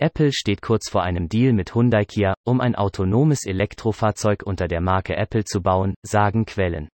Apple 0.00 0.32
steht 0.32 0.62
kurz 0.62 0.88
vor 0.88 1.02
einem 1.02 1.28
Deal 1.28 1.52
mit 1.52 1.74
Hyundai 1.74 2.06
Kia, 2.06 2.32
um 2.46 2.62
ein 2.62 2.74
autonomes 2.74 3.44
Elektrofahrzeug 3.44 4.42
unter 4.42 4.66
der 4.66 4.80
Marke 4.80 5.14
Apple 5.14 5.44
zu 5.44 5.60
bauen, 5.60 5.94
sagen 6.02 6.46
Quellen. 6.46 6.88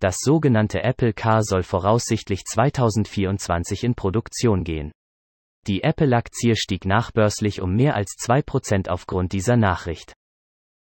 Das 0.00 0.16
sogenannte 0.20 0.82
Apple 0.82 1.12
Car 1.12 1.42
soll 1.42 1.62
voraussichtlich 1.62 2.44
2024 2.44 3.84
in 3.84 3.94
Produktion 3.94 4.64
gehen. 4.64 4.90
Die 5.66 5.82
Apple-Aktie 5.82 6.56
stieg 6.56 6.86
nachbörslich 6.86 7.60
um 7.60 7.76
mehr 7.76 7.94
als 7.94 8.12
2% 8.18 8.88
aufgrund 8.88 9.32
dieser 9.32 9.58
Nachricht. 9.58 10.14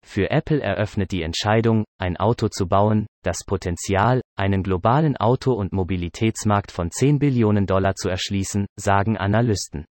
Für 0.06 0.32
Apple 0.32 0.62
eröffnet 0.62 1.12
die 1.12 1.24
Entscheidung, 1.24 1.84
ein 2.00 2.16
Auto 2.16 2.48
zu 2.48 2.68
bauen, 2.68 3.06
das 3.26 3.40
Potenzial, 3.46 4.22
einen 4.38 4.64
globalen 4.64 5.18
Auto- 5.18 5.56
und 5.56 5.74
Mobilitätsmarkt 5.74 6.72
von 6.72 6.90
10 6.90 7.20
Billionen 7.20 7.66
Dollar 7.66 7.96
zu 7.96 8.08
erschließen, 8.08 8.66
sagen 8.78 9.18
Analysten. 9.18 9.84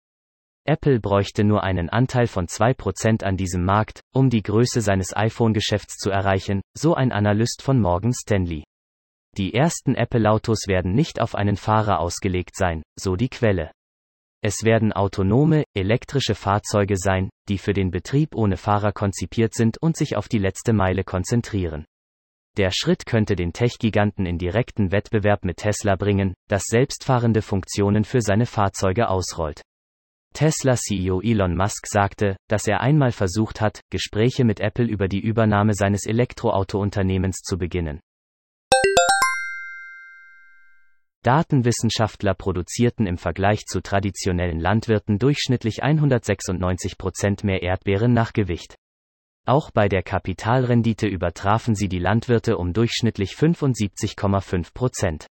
Apple 0.69 1.01
bräuchte 1.01 1.45
nur 1.45 1.63
einen 1.65 1.89
Anteil 1.89 2.27
von 2.27 2.47
2% 2.47 3.25
an 3.25 3.39
diesem 3.39 3.65
Markt, 3.65 4.03
um 4.13 4.29
die 4.29 4.43
Größe 4.43 4.83
seines 4.83 5.17
iPhone-Geschäfts 5.17 5.97
zu 5.97 6.11
erreichen, 6.11 6.61
so 6.77 6.95
ein 6.95 7.11
Analyst 7.11 7.63
von 7.63 7.81
Morgan 7.81 8.13
Stanley. 8.13 8.65
Die 9.39 9.55
ersten 9.55 9.95
Apple-Autos 9.95 10.67
werden 10.67 10.93
nicht 10.93 11.23
auf 11.23 11.35
einen 11.35 11.57
Fahrer 11.57 12.01
ausgelegt 12.01 12.55
sein, 12.55 12.83
so 12.99 13.17
die 13.17 13.31
Quelle. 13.31 13.71
Es 14.43 14.63
werden 14.63 14.93
autonome, 14.93 15.65
elektrische 15.75 16.35
Fahrzeuge 16.35 16.97
sein, 16.99 17.31
die 17.49 17.57
für 17.57 17.73
den 17.73 17.91
Betrieb 17.91 18.35
ohne 18.35 18.59
Fahrer 18.59 18.93
konzipiert 18.93 19.55
sind 19.55 19.79
und 19.81 19.97
sich 19.97 20.17
auf 20.17 20.29
die 20.29 20.39
letzte 20.39 20.75
Meile 20.75 21.03
konzentrieren. 21.03 21.87
Der 22.59 22.73
Schritt 22.73 23.07
könnte 23.07 23.37
den 23.37 23.55
Tech-Giganten 23.55 24.27
in 24.27 24.37
direkten 24.37 24.93
Wettbewerb 24.93 25.47
mit 25.47 25.57
Tesla 25.57 25.97
bringen, 25.97 26.35
das 26.49 26.65
selbstfahrende 26.67 27.41
Funktionen 27.41 28.05
für 28.05 28.21
seine 28.21 28.45
Fahrzeuge 28.45 29.09
ausrollt. 29.09 29.63
Tesla-CEO 30.35 31.21
Elon 31.21 31.57
Musk 31.57 31.87
sagte, 31.87 32.37
dass 32.49 32.67
er 32.67 32.81
einmal 32.81 33.13
versucht 33.13 33.61
hat, 33.61 33.81
Gespräche 33.91 34.45
mit 34.45 34.61
Apple 34.61 34.87
über 34.87 35.09
die 35.09 35.21
Übernahme 35.21 35.75
seines 35.75 36.07
Elektroauto-Unternehmens 36.07 37.39
zu 37.43 37.59
beginnen. 37.59 38.01
Datenwissenschaftler 41.23 42.35
produzierten 42.35 43.07
im 43.07 43.19
Vergleich 43.19 43.67
zu 43.67 43.81
traditionellen 43.81 44.61
Landwirten 44.61 45.19
durchschnittlich 45.19 45.83
196 45.83 46.97
Prozent 46.97 47.45
mehr 47.45 47.63
Erdbeeren 47.63 48.13
nach 48.13 48.33
Gewicht. 48.33 48.77
Auch 49.45 49.71
bei 49.71 49.89
der 49.89 50.03
Kapitalrendite 50.03 51.07
übertrafen 51.07 51.75
sie 51.75 51.89
die 51.89 51.99
Landwirte 51.99 52.57
um 52.59 52.73
durchschnittlich 52.73 53.33
75,5 53.33 54.73
Prozent. 54.73 55.27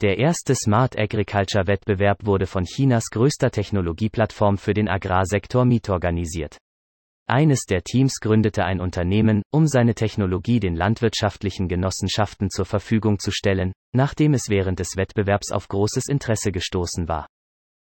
Der 0.00 0.16
erste 0.16 0.54
Smart 0.54 0.98
Agriculture 0.98 1.66
Wettbewerb 1.66 2.24
wurde 2.24 2.46
von 2.46 2.64
Chinas 2.64 3.10
größter 3.10 3.50
Technologieplattform 3.50 4.56
für 4.56 4.72
den 4.72 4.88
Agrarsektor 4.88 5.66
mitorganisiert. 5.66 6.56
Eines 7.28 7.66
der 7.66 7.82
Teams 7.82 8.14
gründete 8.18 8.64
ein 8.64 8.80
Unternehmen, 8.80 9.42
um 9.52 9.66
seine 9.66 9.94
Technologie 9.94 10.58
den 10.58 10.74
landwirtschaftlichen 10.74 11.68
Genossenschaften 11.68 12.48
zur 12.48 12.64
Verfügung 12.64 13.18
zu 13.18 13.30
stellen, 13.30 13.72
nachdem 13.94 14.32
es 14.32 14.48
während 14.48 14.78
des 14.78 14.96
Wettbewerbs 14.96 15.52
auf 15.52 15.68
großes 15.68 16.08
Interesse 16.08 16.50
gestoßen 16.50 17.06
war. 17.06 17.26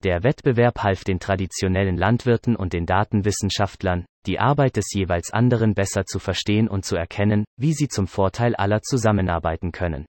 Der 0.04 0.24
Wettbewerb 0.24 0.84
half 0.84 1.06
den 1.06 1.22
traditionellen 1.22 1.96
Landwirten 1.96 2.58
und 2.58 2.74
den 2.74 2.86
Datenwissenschaftlern, 2.86 4.06
die 4.26 4.40
Arbeit 4.40 4.76
des 4.76 4.92
jeweils 4.94 5.32
anderen 5.32 5.74
besser 5.74 6.06
zu 6.06 6.20
verstehen 6.20 6.68
und 6.68 6.84
zu 6.84 6.98
erkennen, 6.98 7.46
wie 7.58 7.72
sie 7.72 7.88
zum 7.88 8.08
Vorteil 8.08 8.56
aller 8.56 8.82
zusammenarbeiten 8.82 9.72
können. 9.72 10.06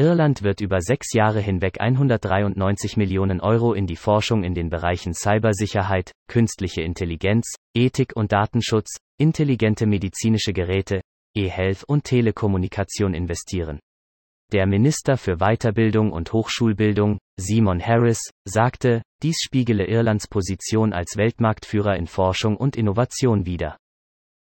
Irland 0.00 0.42
wird 0.42 0.60
über 0.60 0.80
sechs 0.80 1.12
Jahre 1.12 1.40
hinweg 1.40 1.80
193 1.80 2.96
Millionen 2.96 3.40
Euro 3.40 3.74
in 3.74 3.86
die 3.86 3.96
Forschung 3.96 4.44
in 4.44 4.54
den 4.54 4.70
Bereichen 4.70 5.12
Cybersicherheit, 5.12 6.12
künstliche 6.26 6.80
Intelligenz, 6.82 7.54
Ethik 7.74 8.16
und 8.16 8.32
Datenschutz, 8.32 8.96
intelligente 9.18 9.86
medizinische 9.86 10.52
Geräte, 10.54 11.02
E-Health 11.36 11.84
und 11.84 12.04
Telekommunikation 12.04 13.12
investieren. 13.12 13.78
Der 14.52 14.66
Minister 14.66 15.16
für 15.16 15.36
Weiterbildung 15.36 16.12
und 16.12 16.32
Hochschulbildung, 16.32 17.18
Simon 17.36 17.80
Harris, 17.80 18.20
sagte, 18.44 19.02
dies 19.22 19.42
spiegele 19.42 19.86
Irlands 19.86 20.26
Position 20.26 20.92
als 20.92 21.16
Weltmarktführer 21.16 21.96
in 21.96 22.06
Forschung 22.06 22.56
und 22.56 22.74
Innovation 22.74 23.44
wider. 23.44 23.76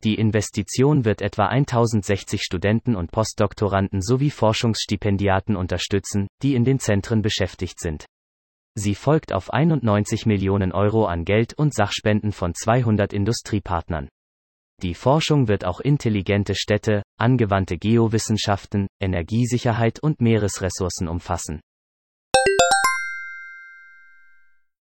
Die 0.05 0.17
Investition 0.17 1.05
wird 1.05 1.23
etwa 1.23 1.47
1060 1.47 2.43
Studenten 2.43 2.97
und 2.97 3.13
Postdoktoranden 3.13 4.03
sowie 4.03 4.31
Forschungsstipendiaten 4.31 5.55
unterstützen, 5.55 6.27
die 6.43 6.55
in 6.57 6.65
den 6.65 6.81
Zentren 6.81 7.23
beschäftigt 7.23 7.79
sind. 7.79 8.07
Sie 8.75 8.97
folgt 8.97 9.33
auf 9.33 9.53
91 9.53 10.27
Millionen 10.27 10.73
Euro 10.73 11.05
an 11.05 11.25
Geld 11.25 11.55
und 11.55 11.73
Sachspenden 11.73 12.33
von 12.33 12.53
200 12.55 13.13
Industriepartnern. 13.13 14.09
Die 14.83 14.95
Forschung 14.95 15.47
wird 15.47 15.65
auch 15.65 15.79
intelligente 15.79 16.57
Städte, 16.57 17.03
angewandte 17.17 17.79
Geowissenschaften, 17.79 18.89
Energiesicherheit 19.01 20.03
und 20.03 20.21
Meeresressourcen 20.21 21.07
umfassen. 21.07 21.61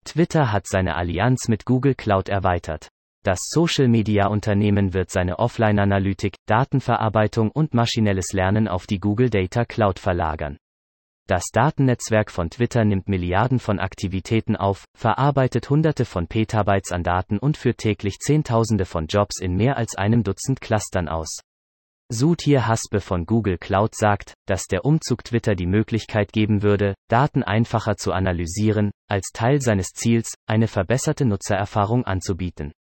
Twitter 0.05 0.51
hat 0.51 0.67
seine 0.67 0.97
Allianz 0.97 1.49
mit 1.49 1.67
Google 1.67 1.95
Cloud 1.95 2.31
erweitert. 2.31 2.89
Das 3.23 3.39
Social-Media-Unternehmen 3.51 4.95
wird 4.95 5.11
seine 5.11 5.39
Offline-Analytik, 5.39 6.37
Datenverarbeitung 6.47 7.51
und 7.51 7.75
maschinelles 7.75 8.33
Lernen 8.33 8.67
auf 8.67 8.87
die 8.87 8.99
Google 8.99 9.29
Data 9.29 9.67
Cloud 9.67 9.99
verlagern. 9.99 10.57
Das 11.27 11.45
Datennetzwerk 11.53 12.31
von 12.31 12.49
Twitter 12.49 12.85
nimmt 12.85 13.09
Milliarden 13.09 13.59
von 13.59 13.79
Aktivitäten 13.79 14.57
auf, 14.57 14.87
verarbeitet 14.97 15.69
Hunderte 15.69 16.07
von 16.07 16.29
Petabytes 16.29 16.93
an 16.93 17.03
Daten 17.03 17.39
und 17.39 17.59
führt 17.59 17.79
täglich 17.79 18.19
Zehntausende 18.19 18.87
von 18.87 19.07
Jobs 19.07 19.39
in 19.39 19.55
mehr 19.55 19.77
als 19.77 19.97
einem 19.97 20.25
Dutzend 20.25 20.63
Clustern 20.63 21.07
aus. 21.07 21.41
Sutir 22.09 22.67
Hasbe 22.67 23.01
von 23.01 23.27
Google 23.27 23.59
Cloud 23.59 23.95
sagt, 23.95 24.35
dass 24.47 24.65
der 24.65 24.85
Umzug 24.85 25.23
Twitter 25.23 25.55
die 25.55 25.67
Möglichkeit 25.67 26.33
geben 26.33 26.63
würde, 26.63 26.95
Daten 27.09 27.45
einfacher 27.45 27.97
zu 27.97 28.13
analysieren, 28.13 28.91
als 29.09 29.31
Teil 29.33 29.61
seines 29.61 29.93
Ziels, 29.93 30.35
eine 30.49 30.67
verbesserte 30.67 31.27
Nutzererfahrung 31.27 32.05
anzubieten. 32.07 32.73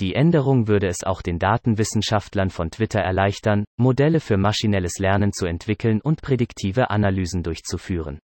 Die 0.00 0.16
Änderung 0.16 0.66
würde 0.66 0.88
es 0.88 1.04
auch 1.04 1.22
den 1.22 1.38
Datenwissenschaftlern 1.38 2.50
von 2.50 2.70
Twitter 2.70 2.98
erleichtern, 2.98 3.64
Modelle 3.76 4.18
für 4.18 4.36
maschinelles 4.36 4.98
Lernen 4.98 5.32
zu 5.32 5.46
entwickeln 5.46 6.00
und 6.00 6.20
prädiktive 6.20 6.90
Analysen 6.90 7.44
durchzuführen. 7.44 8.18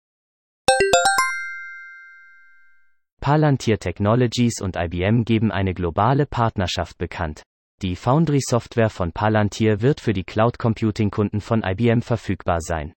Palantir 3.20 3.78
Technologies 3.78 4.60
und 4.60 4.76
IBM 4.76 5.24
geben 5.24 5.52
eine 5.52 5.72
globale 5.72 6.26
Partnerschaft 6.26 6.98
bekannt. 6.98 7.42
Die 7.82 7.94
Foundry-Software 7.94 8.90
von 8.90 9.12
Palantir 9.12 9.80
wird 9.80 10.00
für 10.00 10.12
die 10.12 10.24
Cloud 10.24 10.58
Computing-Kunden 10.58 11.40
von 11.40 11.62
IBM 11.62 12.02
verfügbar 12.02 12.60
sein. 12.60 12.94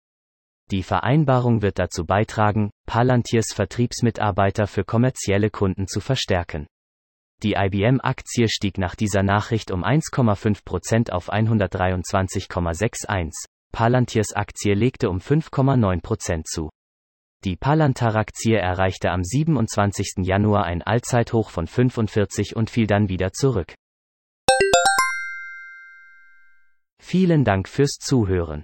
Die 0.71 0.81
Vereinbarung 0.81 1.61
wird 1.61 1.77
dazu 1.77 2.05
beitragen, 2.05 2.71
Palantirs 2.87 3.53
Vertriebsmitarbeiter 3.53 4.65
für 4.65 4.83
kommerzielle 4.83 5.51
Kunden 5.51 5.87
zu 5.87 5.99
verstärken. 5.99 6.67
Die 7.43 7.55
IBM-Aktie 7.57 8.47
stieg 8.47 8.77
nach 8.77 8.95
dieser 8.95 9.21
Nachricht 9.21 9.69
um 9.71 9.83
1,5% 9.83 11.11
auf 11.11 11.29
123,61. 11.31 13.31
Palantirs 13.73 14.33
Aktie 14.33 14.73
legte 14.73 15.09
um 15.09 15.17
5,9% 15.17 16.43
zu. 16.45 16.69
Die 17.43 17.57
Palantar-Aktie 17.57 18.57
erreichte 18.57 19.11
am 19.11 19.25
27. 19.25 20.25
Januar 20.25 20.63
ein 20.63 20.81
Allzeithoch 20.81 21.49
von 21.49 21.67
45 21.67 22.55
und 22.55 22.69
fiel 22.69 22.87
dann 22.87 23.09
wieder 23.09 23.33
zurück. 23.33 23.73
Vielen 27.01 27.43
Dank 27.43 27.67
fürs 27.67 27.97
Zuhören. 27.99 28.63